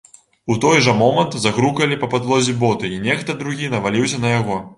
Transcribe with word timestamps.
У 0.53 0.55
той 0.63 0.79
жа 0.85 0.95
момант 1.01 1.37
загрукалі 1.43 1.99
па 2.05 2.09
падлозе 2.15 2.57
боты 2.65 2.93
і 2.97 2.99
нехта 3.07 3.37
другі 3.45 3.73
наваліўся 3.77 4.25
на 4.27 4.35
яго. 4.39 4.61